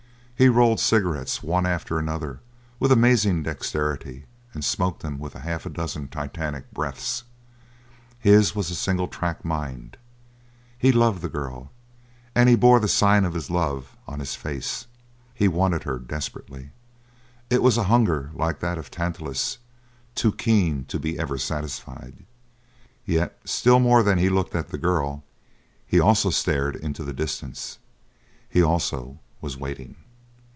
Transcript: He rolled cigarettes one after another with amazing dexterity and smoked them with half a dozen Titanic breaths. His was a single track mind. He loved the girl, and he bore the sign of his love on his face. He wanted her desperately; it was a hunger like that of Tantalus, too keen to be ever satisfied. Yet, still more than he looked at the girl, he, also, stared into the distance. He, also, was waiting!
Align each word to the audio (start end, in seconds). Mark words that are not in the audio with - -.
He 0.41 0.49
rolled 0.49 0.79
cigarettes 0.79 1.43
one 1.43 1.67
after 1.67 1.99
another 1.99 2.39
with 2.79 2.91
amazing 2.91 3.43
dexterity 3.43 4.25
and 4.55 4.65
smoked 4.65 5.03
them 5.03 5.19
with 5.19 5.33
half 5.33 5.67
a 5.67 5.69
dozen 5.69 6.07
Titanic 6.07 6.71
breaths. 6.73 7.25
His 8.17 8.55
was 8.55 8.71
a 8.71 8.75
single 8.75 9.07
track 9.07 9.45
mind. 9.45 9.97
He 10.79 10.91
loved 10.91 11.21
the 11.21 11.29
girl, 11.29 11.69
and 12.33 12.49
he 12.49 12.55
bore 12.55 12.79
the 12.79 12.87
sign 12.87 13.23
of 13.23 13.35
his 13.35 13.51
love 13.51 13.95
on 14.07 14.19
his 14.19 14.33
face. 14.33 14.87
He 15.35 15.47
wanted 15.47 15.83
her 15.83 15.99
desperately; 15.99 16.71
it 17.51 17.61
was 17.61 17.77
a 17.77 17.83
hunger 17.83 18.31
like 18.33 18.61
that 18.61 18.79
of 18.79 18.89
Tantalus, 18.89 19.59
too 20.15 20.31
keen 20.31 20.85
to 20.85 20.97
be 20.97 21.19
ever 21.19 21.37
satisfied. 21.37 22.25
Yet, 23.05 23.39
still 23.45 23.77
more 23.79 24.01
than 24.01 24.17
he 24.17 24.27
looked 24.29 24.55
at 24.55 24.69
the 24.69 24.79
girl, 24.79 25.23
he, 25.85 25.99
also, 25.99 26.31
stared 26.31 26.75
into 26.77 27.03
the 27.03 27.13
distance. 27.13 27.77
He, 28.49 28.63
also, 28.63 29.19
was 29.39 29.55
waiting! 29.55 29.97